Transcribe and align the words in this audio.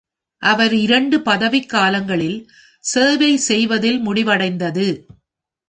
அவர் 0.41 0.73
இரண்டு 0.75 1.21
பதவிக் 1.21 1.69
காலங்களில் 1.69 2.39
சேவை 2.83 3.37
செய்வதில் 3.37 3.99
முடிவடைந்தது. 3.99 4.87